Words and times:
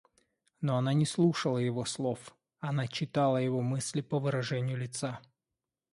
Но 0.61 0.77
она 0.77 0.93
не 0.93 1.05
слушала 1.05 1.59
его 1.59 1.85
слов, 1.85 2.35
она 2.59 2.87
читала 2.87 3.37
его 3.37 3.61
мысли 3.61 4.01
по 4.01 4.17
выражению 4.17 4.77
лица. 4.79 5.21